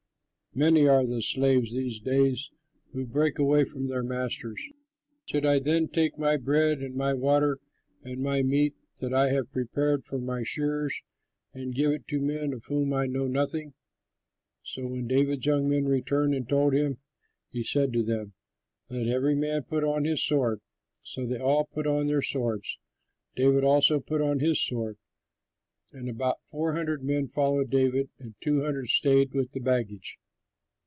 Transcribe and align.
Many 0.53 0.85
are 0.85 1.07
the 1.07 1.21
slaves 1.21 1.71
these 1.71 2.01
days 2.01 2.49
who 2.91 3.05
break 3.05 3.39
away 3.39 3.63
from 3.63 3.87
their 3.87 4.03
masters! 4.03 4.61
Should 5.29 5.45
I 5.45 5.59
then 5.59 5.87
take 5.87 6.17
my 6.17 6.35
bread 6.35 6.79
and 6.81 6.93
my 6.93 7.13
water 7.13 7.59
and 8.03 8.21
my 8.21 8.41
meat 8.41 8.75
that 8.99 9.13
I 9.13 9.29
have 9.29 9.53
prepared 9.53 10.03
for 10.03 10.19
my 10.19 10.43
shearers 10.43 11.01
and 11.53 11.73
give 11.73 11.93
it 11.93 12.05
to 12.09 12.19
men 12.19 12.51
of 12.51 12.65
whom 12.67 12.91
I 12.91 13.05
know 13.07 13.27
nothing?" 13.27 13.75
So 14.61 14.87
when 14.87 15.07
David's 15.07 15.45
young 15.45 15.69
men 15.69 15.85
returned 15.85 16.35
and 16.35 16.49
told 16.49 16.73
him, 16.73 16.97
he 17.49 17.63
said 17.63 17.93
to 17.93 18.03
them, 18.03 18.33
"Let 18.89 19.07
every 19.07 19.35
man 19.35 19.63
put 19.63 19.85
on 19.85 20.03
his 20.03 20.21
sword." 20.21 20.59
So 20.99 21.25
they 21.25 21.39
all 21.39 21.63
put 21.63 21.87
on 21.87 22.07
their 22.07 22.21
swords. 22.21 22.77
David 23.37 23.63
also 23.63 24.01
put 24.01 24.19
on 24.19 24.39
his 24.41 24.61
sword; 24.61 24.97
and 25.93 26.09
about 26.09 26.45
four 26.45 26.73
hundred 26.75 27.05
men 27.05 27.29
followed 27.29 27.69
David, 27.69 28.09
and 28.19 28.35
two 28.41 28.63
hundred 28.63 28.87
stayed 28.89 29.31
with 29.33 29.53
the 29.53 29.61
baggage. 29.61 30.17